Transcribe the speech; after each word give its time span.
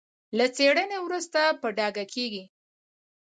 له 0.37 0.45
څېړنې 0.55 0.97
وروسته 1.01 1.39
په 1.61 1.67
ډاګه 1.77 2.05
کېږي. 2.13 2.43